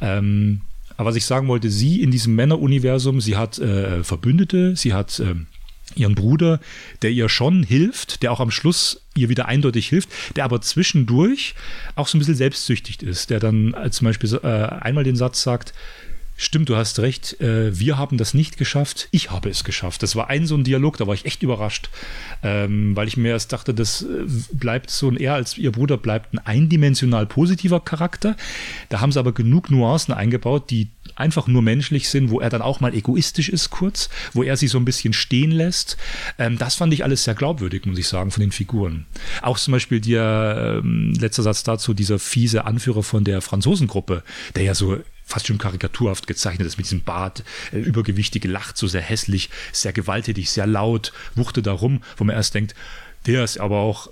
[0.00, 0.62] Ähm,
[0.96, 5.18] aber was ich sagen wollte, sie in diesem Männeruniversum, sie hat äh, Verbündete, sie hat
[5.18, 5.34] äh,
[5.94, 6.60] ihren Bruder,
[7.02, 11.54] der ihr schon hilft, der auch am Schluss ihr wieder eindeutig hilft, der aber zwischendurch
[11.96, 15.42] auch so ein bisschen selbstsüchtig ist, der dann äh, zum Beispiel äh, einmal den Satz
[15.42, 15.74] sagt,
[16.42, 17.38] Stimmt, du hast recht.
[17.42, 19.08] Äh, wir haben das nicht geschafft.
[19.10, 20.02] Ich habe es geschafft.
[20.02, 21.90] Das war ein so ein Dialog, da war ich echt überrascht,
[22.42, 25.98] ähm, weil ich mir erst dachte, das äh, bleibt so ein er als ihr Bruder
[25.98, 28.38] bleibt ein eindimensional positiver Charakter.
[28.88, 32.62] Da haben sie aber genug Nuancen eingebaut, die einfach nur menschlich sind, wo er dann
[32.62, 35.96] auch mal egoistisch ist kurz, wo er sich so ein bisschen stehen lässt.
[36.38, 39.06] Ähm, das fand ich alles sehr glaubwürdig, muss ich sagen, von den Figuren.
[39.42, 44.22] Auch zum Beispiel der ähm, letzter Satz dazu, dieser fiese Anführer von der Franzosengruppe,
[44.54, 48.86] der ja so fast schon karikaturhaft gezeichnet ist mit diesem Bart, äh, übergewichtige Lacht, so
[48.88, 52.74] sehr hässlich, sehr gewalttätig, sehr laut, wuchte da rum, wo man erst denkt,
[53.26, 54.08] der ist aber auch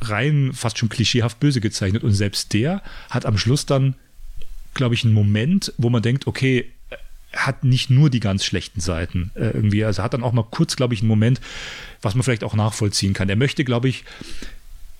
[0.00, 3.94] rein fast schon klischeehaft böse gezeichnet und selbst der hat am Schluss dann,
[4.76, 6.66] glaube ich, einen Moment, wo man denkt, okay,
[7.32, 10.76] hat nicht nur die ganz schlechten Seiten äh, irgendwie, also hat dann auch mal kurz,
[10.76, 11.40] glaube ich, einen Moment,
[12.00, 13.28] was man vielleicht auch nachvollziehen kann.
[13.28, 14.04] Er möchte, glaube ich,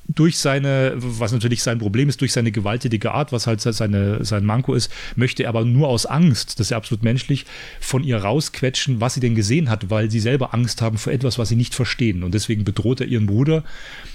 [0.08, 4.44] durch seine, was natürlich sein Problem ist, durch seine gewalttätige Art, was halt seine, sein
[4.44, 7.44] Manko ist, möchte er aber nur aus Angst, das ist ja absolut menschlich,
[7.80, 11.38] von ihr rausquetschen, was sie denn gesehen hat, weil sie selber Angst haben vor etwas,
[11.38, 12.22] was sie nicht verstehen.
[12.22, 13.64] Und deswegen bedroht er ihren Bruder.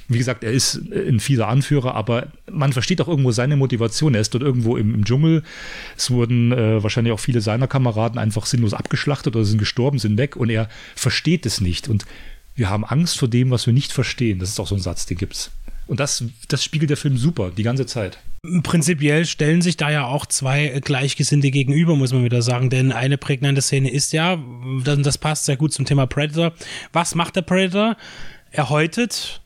[0.07, 4.13] Wie gesagt, er ist ein fieser Anführer, aber man versteht auch irgendwo seine Motivation.
[4.13, 5.43] Er ist dort irgendwo im, im Dschungel.
[5.95, 10.17] Es wurden äh, wahrscheinlich auch viele seiner Kameraden einfach sinnlos abgeschlachtet oder sind gestorben, sind
[10.17, 11.87] weg und er versteht es nicht.
[11.87, 12.05] Und
[12.55, 14.39] wir haben Angst vor dem, was wir nicht verstehen.
[14.39, 15.51] Das ist auch so ein Satz, den gibt es.
[15.91, 18.17] Und das, das spiegelt der Film super, die ganze Zeit.
[18.63, 22.69] Prinzipiell stellen sich da ja auch zwei Gleichgesinnte gegenüber, muss man wieder sagen.
[22.69, 24.41] Denn eine prägnante Szene ist ja,
[24.85, 26.53] das passt sehr gut zum Thema Predator.
[26.93, 27.97] Was macht der Predator?
[28.51, 29.41] Er häutet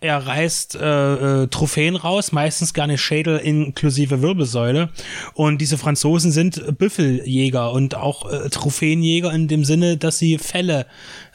[0.00, 4.88] er reißt äh, äh, Trophäen raus, meistens gerne Schädel inklusive Wirbelsäule.
[5.34, 10.86] Und diese Franzosen sind Büffeljäger und auch äh, Trophäenjäger in dem Sinne, dass sie Fälle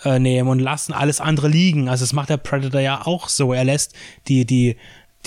[0.03, 1.89] äh, nehmen und lassen alles andere liegen.
[1.89, 3.53] Also das macht der Predator ja auch so.
[3.53, 3.93] Er lässt
[4.27, 4.77] die, die,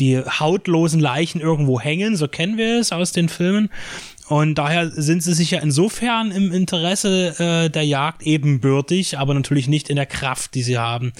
[0.01, 3.71] die hautlosen Leichen irgendwo hängen, so kennen wir es aus den Filmen.
[4.29, 9.69] Und daher sind sie sich ja insofern im Interesse äh, der Jagd ebenbürtig, aber natürlich
[9.69, 11.13] nicht in der Kraft, die sie haben.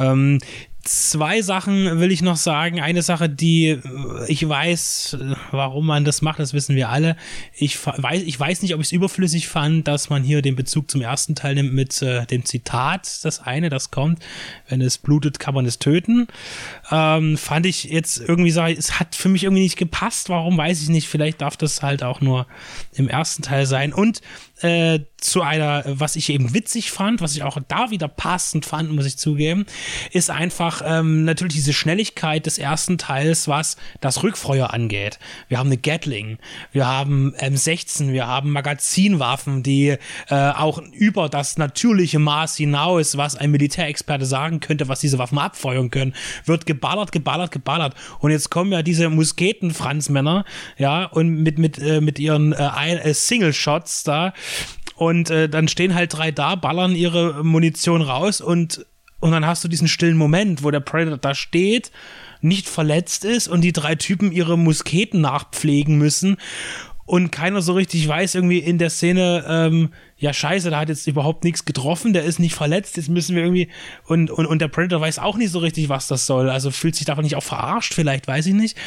[0.00, 0.40] Ähm,
[0.84, 2.80] Zwei Sachen will ich noch sagen.
[2.80, 3.80] Eine Sache, die äh,
[4.26, 5.16] ich weiß,
[5.52, 7.16] warum man das macht, das wissen wir alle.
[7.54, 10.90] Ich weiß, ich weiß nicht, ob ich es überflüssig fand, dass man hier den Bezug
[10.90, 14.18] zum ersten Teil nimmt mit äh, dem Zitat, das eine, das kommt,
[14.68, 16.26] wenn es blutet, kann man es töten.
[16.90, 20.30] Ähm, fand ich jetzt irgendwie, so, es hat für mich irgendwie nicht gepasst.
[20.30, 21.08] Warum, weiß ich nicht.
[21.08, 22.48] Vielleicht darf das halt auch nur
[22.94, 23.92] im ersten Teil sein.
[23.92, 24.20] Und
[24.62, 28.90] äh, zu einer, was ich eben witzig fand, was ich auch da wieder passend fand,
[28.90, 29.66] muss ich zugeben,
[30.10, 35.18] ist einfach ähm, natürlich diese Schnelligkeit des ersten Teils, was das Rückfeuer angeht.
[35.48, 36.38] Wir haben eine Gatling,
[36.72, 39.96] wir haben M16, wir haben Magazinwaffen, die
[40.28, 45.38] äh, auch über das natürliche Maß hinaus, was ein Militärexperte sagen könnte, was diese Waffen
[45.38, 47.94] abfeuern können, wird geballert, geballert, geballert.
[48.18, 50.44] Und jetzt kommen ja diese Musketen-Franzmänner,
[50.78, 54.32] ja, und mit, mit, äh, mit ihren äh, äh Single-Shots da,
[54.96, 58.86] und äh, dann stehen halt drei da, ballern ihre Munition raus und,
[59.20, 61.90] und dann hast du diesen stillen Moment, wo der Predator da steht,
[62.40, 66.36] nicht verletzt ist und die drei Typen ihre Musketen nachpflegen müssen.
[67.04, 69.90] Und keiner so richtig weiß irgendwie in der Szene, ähm,
[70.22, 73.42] ja scheiße, da hat jetzt überhaupt nichts getroffen, der ist nicht verletzt, jetzt müssen wir
[73.42, 73.68] irgendwie,
[74.06, 76.94] und, und, und der Predator weiß auch nicht so richtig, was das soll, also fühlt
[76.94, 78.78] sich davon nicht auch verarscht, vielleicht, weiß ich nicht.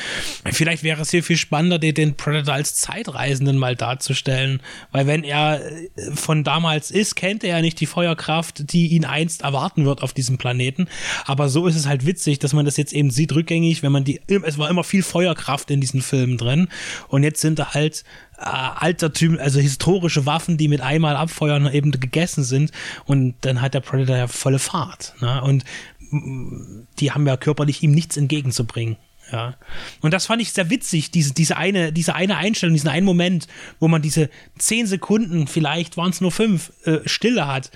[0.49, 4.61] Vielleicht wäre es hier viel spannender, den Predator als Zeitreisenden mal darzustellen,
[4.93, 9.03] weil wenn er äh, von damals ist, kennt er ja nicht die Feuerkraft, die ihn
[9.03, 10.87] einst erwarten wird auf diesem Planeten,
[11.25, 14.05] aber so ist es halt witzig, dass man das jetzt eben sieht, rückgängig, wenn man
[14.05, 16.69] die, es war immer viel Feuerkraft in diesen Filmen drin.
[17.09, 18.05] Und jetzt sind da halt
[18.37, 22.71] äh, Altertüm, also historische Waffen, die mit einmal abfeuern eben gegessen sind
[23.05, 25.15] und dann hat der Predator ja volle Fahrt.
[25.21, 25.41] Ne?
[25.41, 25.63] Und
[26.11, 28.97] mm, die haben ja körperlich ihm nichts entgegenzubringen.
[29.31, 29.55] Ja.
[30.01, 33.47] Und das fand ich sehr witzig, diese, diese, eine, diese eine Einstellung, diesen einen Moment,
[33.79, 37.71] wo man diese zehn Sekunden, vielleicht waren es nur fünf, äh, Stille hat,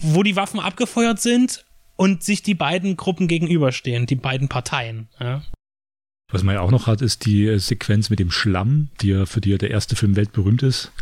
[0.00, 1.64] wo die Waffen abgefeuert sind
[1.96, 5.08] und sich die beiden Gruppen gegenüberstehen, die beiden Parteien.
[5.18, 5.42] Ja.
[6.30, 9.24] Was man ja auch noch hat, ist die äh, Sequenz mit dem Schlamm, die ja
[9.24, 10.92] für die ja der erste Film weltberühmt ist.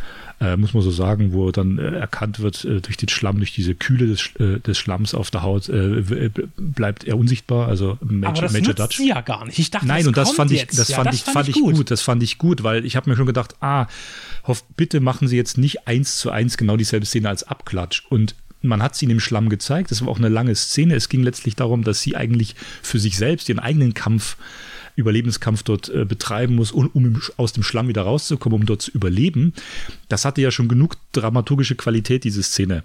[0.41, 3.53] Äh, muss man so sagen, wo dann äh, erkannt wird, äh, durch den Schlamm, durch
[3.53, 7.67] diese Kühle des, äh, des Schlamms auf der Haut, äh, bleibt er unsichtbar.
[7.67, 9.01] Also Major, Aber das Major Dutch.
[9.01, 9.59] ja gar nicht.
[9.59, 11.55] Ich dachte, Nein, das und das fand ich, das ja, fand das ich, fand ich
[11.57, 11.75] gut.
[11.75, 11.91] gut.
[11.91, 13.89] Das fand ich gut, weil ich habe mir schon gedacht, ah,
[14.47, 18.05] hoff, bitte machen Sie jetzt nicht eins zu eins genau dieselbe Szene als Abklatsch.
[18.11, 19.91] Und man hat sie in dem Schlamm gezeigt.
[19.91, 20.95] Das war auch eine lange Szene.
[20.95, 24.37] Es ging letztlich darum, dass sie eigentlich für sich selbst ihren eigenen Kampf
[24.97, 28.91] Überlebenskampf dort äh, betreiben muss, um, um, aus dem Schlamm wieder rauszukommen, um dort zu
[28.91, 29.53] überleben.
[30.09, 32.83] Das hatte ja schon genug dramaturgische Qualität, diese Szene.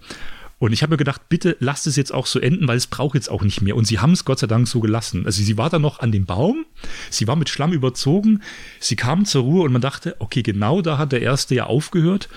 [0.60, 3.15] Und ich habe mir gedacht, bitte lasst es jetzt auch so enden, weil es braucht
[3.15, 3.76] jetzt auch nicht mehr.
[3.76, 5.26] Und sie haben es Gott sei Dank so gelassen.
[5.26, 6.65] Also sie war da noch an dem Baum,
[7.10, 8.43] sie war mit Schlamm überzogen,
[8.80, 12.30] sie kam zur Ruhe und man dachte, okay, genau da hat der erste ja aufgehört,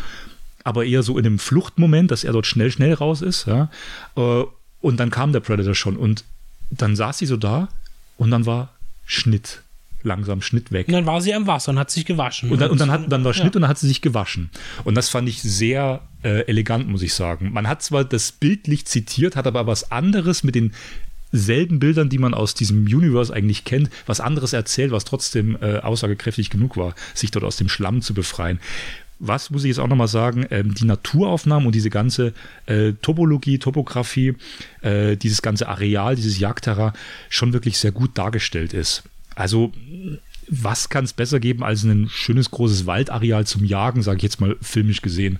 [0.63, 3.47] aber eher so in einem Fluchtmoment, dass er dort schnell, schnell raus ist.
[3.47, 3.71] Ja.
[4.17, 4.45] Äh,
[4.81, 6.25] und dann kam der Predator schon und
[6.71, 7.69] dann saß sie so da
[8.17, 8.73] und dann war
[9.05, 9.64] Schnitt
[10.05, 10.89] langsam Schnitt weg.
[10.89, 12.51] Und dann war sie am Wasser und hat sich gewaschen.
[12.51, 13.59] Und dann, und dann, hat, dann war Schnitt ja.
[13.59, 14.51] und dann hat sie sich gewaschen.
[14.85, 17.53] Und das fand ich sehr äh, elegant, muss ich sagen.
[17.53, 20.73] Man hat zwar das bildlich zitiert, hat aber was anderes mit den
[21.33, 25.79] selben Bildern, die man aus diesem Universe eigentlich kennt, was anderes erzählt, was trotzdem äh,
[25.79, 28.61] aussagekräftig genug war, sich dort aus dem Schlamm zu befreien.
[29.19, 30.47] Was muss ich jetzt auch nochmal sagen?
[30.51, 32.35] Ähm, die Naturaufnahmen und diese ganze
[32.67, 34.35] äh, Topologie, Topografie,
[34.83, 36.93] äh, dieses ganze Areal, dieses Jagdterrain
[37.31, 39.03] schon wirklich sehr gut dargestellt ist.
[39.35, 39.73] Also
[40.49, 44.41] was kann es besser geben als ein schönes großes Waldareal zum Jagen, sage ich jetzt
[44.41, 45.39] mal filmisch gesehen.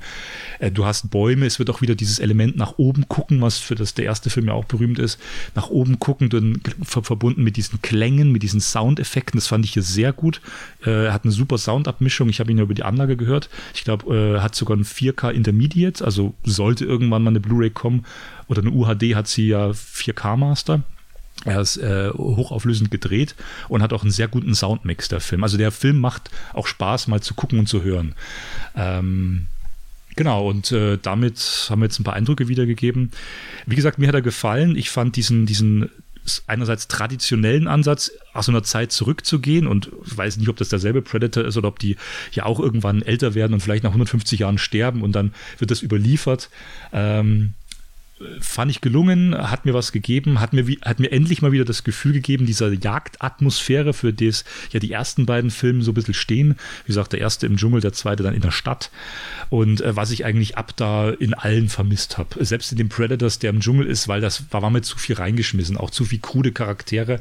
[0.59, 3.75] Äh, du hast Bäume, es wird auch wieder dieses Element nach oben gucken, was für
[3.75, 5.21] das der erste Film ja auch berühmt ist.
[5.55, 9.39] Nach oben gucken, dann verbunden mit diesen Klängen, mit diesen Soundeffekten.
[9.39, 10.41] Das fand ich hier sehr gut.
[10.83, 12.29] Er äh, hat eine super Soundabmischung.
[12.29, 13.49] Ich habe ihn ja über die Anlage gehört.
[13.75, 17.71] Ich glaube, er äh, hat sogar ein 4K Intermediate, also sollte irgendwann mal eine Blu-ray
[17.71, 18.05] kommen
[18.49, 20.83] oder eine UHD hat sie ja 4K Master.
[21.45, 23.35] Er ist äh, hochauflösend gedreht
[23.69, 25.43] und hat auch einen sehr guten Soundmix, der Film.
[25.43, 28.15] Also der Film macht auch Spaß, mal zu gucken und zu hören.
[28.77, 29.47] Ähm,
[30.17, 33.11] genau, und äh, damit haben wir jetzt ein paar Eindrücke wiedergegeben.
[33.67, 34.77] Wie gesagt, mir hat er gefallen.
[34.77, 35.91] Ich fand diesen, diesen
[36.47, 41.57] einerseits traditionellen Ansatz, aus einer Zeit zurückzugehen und weiß nicht, ob das derselbe Predator ist
[41.57, 41.97] oder ob die
[42.33, 45.83] ja auch irgendwann älter werden und vielleicht nach 150 Jahren sterben und dann wird das
[45.83, 46.49] überliefert.
[46.93, 47.53] Ähm,
[48.41, 51.85] fand ich gelungen, hat mir was gegeben, hat mir, hat mir endlich mal wieder das
[51.85, 56.57] Gefühl gegeben, dieser Jagdatmosphäre, für das ja die ersten beiden Filme so ein bisschen stehen.
[56.85, 58.91] Wie gesagt, der erste im Dschungel, der zweite dann in der Stadt.
[59.51, 62.45] Und äh, was ich eigentlich ab da in allen vermisst habe.
[62.45, 65.17] Selbst in den Predators, der im Dschungel ist, weil das war, war mir zu viel
[65.17, 67.21] reingeschmissen, auch zu viel krude Charaktere.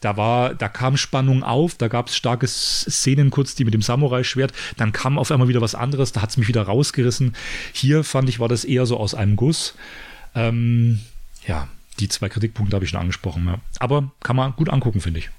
[0.00, 3.82] Da war, da kam Spannung auf, da gab es starke Szenen kurz, die mit dem
[3.82, 7.34] Samurai-Schwert, dann kam auf einmal wieder was anderes, da hat es mich wieder rausgerissen.
[7.72, 9.74] Hier fand ich, war das eher so aus einem Guss.
[10.34, 11.00] Ähm,
[11.46, 11.68] ja,
[12.00, 13.46] die zwei Kritikpunkte habe ich schon angesprochen.
[13.46, 13.60] Ja.
[13.80, 15.30] Aber kann man gut angucken, finde ich.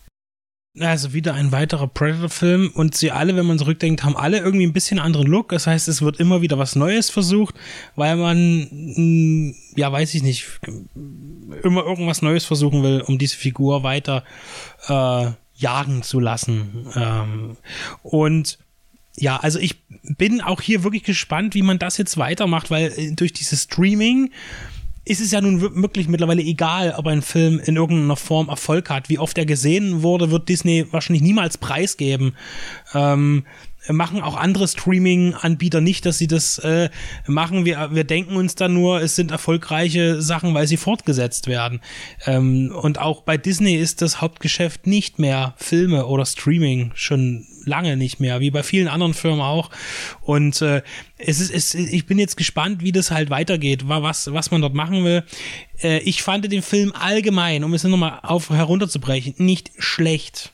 [0.79, 4.73] Also wieder ein weiterer Predator-Film und sie alle, wenn man zurückdenkt, haben alle irgendwie ein
[4.73, 5.49] bisschen anderen Look.
[5.49, 7.55] Das heißt, es wird immer wieder was Neues versucht,
[7.95, 10.45] weil man, hm, ja, weiß ich nicht,
[11.63, 14.23] immer irgendwas Neues versuchen will, um diese Figur weiter
[14.87, 16.87] äh, jagen zu lassen.
[16.95, 17.57] Ähm,
[18.03, 18.59] und
[19.17, 19.81] ja, also ich
[20.17, 24.31] bin auch hier wirklich gespannt, wie man das jetzt weitermacht, weil äh, durch dieses Streaming
[25.09, 29.09] ist es ja nun wirklich mittlerweile egal, ob ein Film in irgendeiner Form Erfolg hat.
[29.09, 32.35] Wie oft er gesehen wurde, wird Disney wahrscheinlich niemals preisgeben.
[32.93, 33.43] Ähm,
[33.93, 36.89] machen auch andere Streaming-Anbieter nicht, dass sie das äh,
[37.27, 37.65] machen.
[37.65, 41.81] Wir, wir denken uns dann nur, es sind erfolgreiche Sachen, weil sie fortgesetzt werden.
[42.25, 47.97] Ähm, und auch bei Disney ist das Hauptgeschäft nicht mehr Filme oder Streaming, schon lange
[47.97, 49.69] nicht mehr, wie bei vielen anderen Firmen auch.
[50.21, 50.81] Und äh,
[51.17, 54.73] es ist, es, ich bin jetzt gespannt, wie das halt weitergeht, was, was man dort
[54.73, 55.23] machen will.
[55.81, 60.53] Äh, ich fand den Film allgemein, um es nochmal auf herunterzubrechen, nicht schlecht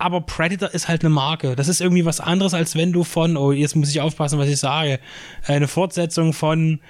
[0.00, 1.54] aber Predator ist halt eine Marke.
[1.56, 4.48] Das ist irgendwie was anderes, als wenn du von, oh, jetzt muss ich aufpassen, was
[4.48, 4.98] ich sage,
[5.46, 6.80] eine Fortsetzung von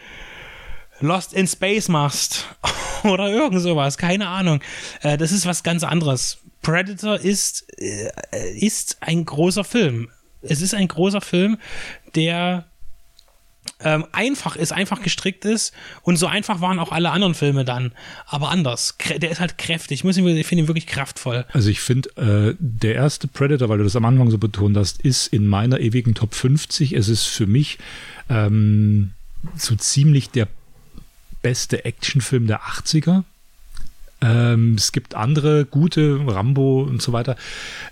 [1.01, 2.46] Lost in Space machst
[3.03, 4.61] oder irgend sowas, keine Ahnung.
[5.03, 6.38] Äh, das ist was ganz anderes.
[6.62, 8.11] Predator ist, äh,
[8.55, 10.09] ist ein großer Film.
[10.42, 11.59] Es ist ein großer Film,
[12.14, 12.69] der
[13.83, 17.93] ähm, einfach ist, einfach gestrickt ist und so einfach waren auch alle anderen Filme dann,
[18.27, 18.97] aber anders.
[19.16, 20.05] Der ist halt kräftig.
[20.05, 21.45] Ich, ich finde ihn wirklich kraftvoll.
[21.53, 25.01] Also ich finde, äh, der erste Predator, weil du das am Anfang so betont hast,
[25.03, 26.93] ist in meiner ewigen Top 50.
[26.93, 27.79] Es ist für mich
[28.29, 29.12] ähm,
[29.57, 30.49] so ziemlich der
[31.43, 33.25] beste Actionfilm der 80er.
[34.22, 37.37] Ähm, es gibt andere gute, Rambo und so weiter,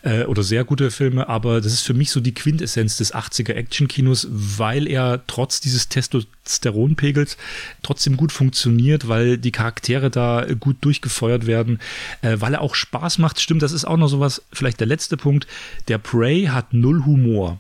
[0.03, 3.55] äh, oder sehr gute Filme, aber das ist für mich so die Quintessenz des 80er
[3.55, 7.39] Action-Kinos, weil er trotz dieses Testosteronpegels
[7.83, 11.79] trotzdem gut funktioniert, weil die Charaktere da gut durchgefeuert werden,
[12.21, 13.41] äh, weil er auch Spaß macht.
[13.41, 15.47] Stimmt, das ist auch noch sowas, vielleicht der letzte Punkt.
[15.89, 17.59] Der Prey hat null Humor.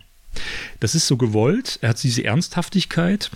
[0.81, 1.79] Das ist so gewollt.
[1.83, 3.31] Er hat diese Ernsthaftigkeit,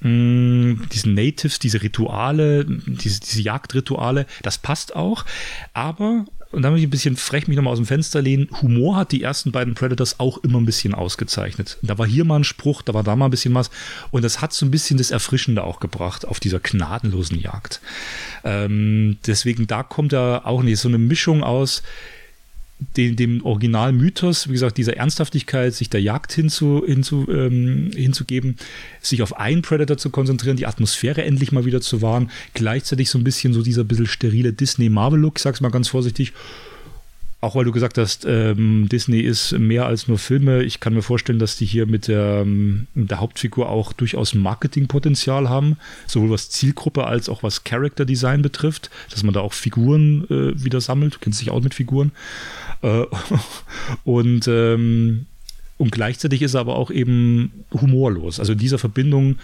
[0.00, 5.24] mh, mm, diesen Natives, diese Rituale, diese, diese Jagdrituale, das passt auch.
[5.72, 8.96] Aber, und da muss ich ein bisschen frech mich nochmal aus dem Fenster lehnen, Humor
[8.96, 11.78] hat die ersten beiden Predators auch immer ein bisschen ausgezeichnet.
[11.82, 13.70] Da war hier mal ein Spruch, da war da mal ein bisschen was.
[14.10, 17.80] Und das hat so ein bisschen das Erfrischende auch gebracht auf dieser gnadenlosen Jagd.
[18.44, 21.82] Ähm, deswegen, da kommt er auch nicht so eine Mischung aus
[22.96, 28.56] dem, dem Originalmythos, wie gesagt, dieser Ernsthaftigkeit, sich der Jagd hinzu, hinzu, ähm, hinzugeben,
[29.00, 33.18] sich auf einen Predator zu konzentrieren, die Atmosphäre endlich mal wieder zu wahren, gleichzeitig so
[33.18, 36.32] ein bisschen so dieser bisschen sterile Disney-Marvel-Look, ich sag's mal ganz vorsichtig,
[37.44, 40.62] auch weil du gesagt hast, ähm, Disney ist mehr als nur Filme.
[40.62, 45.48] Ich kann mir vorstellen, dass die hier mit der, ähm, der Hauptfigur auch durchaus Marketingpotenzial
[45.48, 45.76] haben,
[46.06, 50.64] sowohl was Zielgruppe als auch was Character Design betrifft, dass man da auch Figuren äh,
[50.64, 51.16] wieder sammelt.
[51.16, 52.12] Du kennst dich auch mit Figuren.
[52.82, 53.04] Äh,
[54.04, 55.26] und ähm,
[55.76, 58.38] und gleichzeitig ist er aber auch eben humorlos.
[58.38, 59.38] Also in dieser Verbindung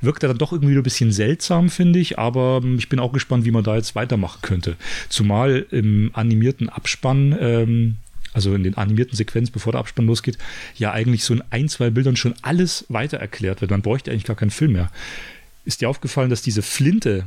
[0.00, 2.18] wirkt er dann doch irgendwie ein bisschen seltsam, finde ich.
[2.18, 4.76] Aber ähm, ich bin auch gespannt, wie man da jetzt weitermachen könnte.
[5.08, 7.96] Zumal im animierten Abspann, ähm,
[8.32, 10.36] also in den animierten Sequenzen, bevor der Abspann losgeht,
[10.76, 13.70] ja eigentlich so in ein, zwei Bildern schon alles weiter erklärt wird.
[13.70, 14.90] Man bräuchte eigentlich gar keinen Film mehr.
[15.64, 17.26] Ist dir aufgefallen, dass diese Flinte,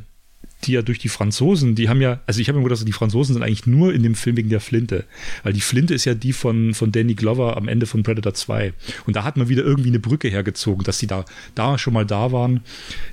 [0.64, 3.34] die ja durch die Franzosen, die haben ja, also ich habe mir gedacht, die Franzosen
[3.34, 5.06] sind eigentlich nur in dem Film wegen der Flinte.
[5.44, 8.74] Weil die Flinte ist ja die von, von Danny Glover am Ende von Predator 2.
[9.06, 12.06] Und da hat man wieder irgendwie eine Brücke hergezogen, dass sie da, da schon mal
[12.06, 12.62] da waren.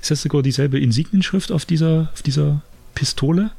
[0.01, 2.61] Ist das sogar dieselbe Insignienschrift auf dieser, auf dieser
[2.95, 3.51] Pistole?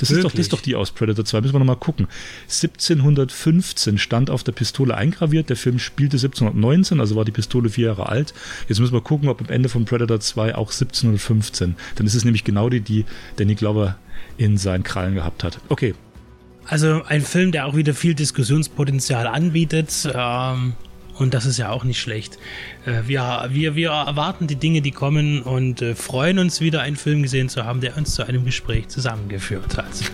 [0.00, 1.42] Das ist, doch, das ist doch die aus Predator 2.
[1.42, 2.08] Müssen wir nochmal gucken.
[2.44, 5.50] 1715 stand auf der Pistole eingraviert.
[5.50, 8.32] Der Film spielte 1719, also war die Pistole vier Jahre alt.
[8.66, 11.76] Jetzt müssen wir gucken, ob am Ende von Predator 2 auch 1715.
[11.96, 13.04] Dann ist es nämlich genau die, die
[13.36, 13.96] Danny Glover
[14.38, 15.60] in seinen Krallen gehabt hat.
[15.68, 15.94] Okay.
[16.64, 20.08] Also ein Film, der auch wieder viel Diskussionspotenzial anbietet.
[20.14, 20.74] Ähm
[21.20, 22.38] und das ist ja auch nicht schlecht.
[22.86, 27.22] Äh, wir, wir, erwarten die Dinge, die kommen und äh, freuen uns wieder, einen Film
[27.22, 30.10] gesehen zu haben, der uns zu einem Gespräch zusammengeführt hat.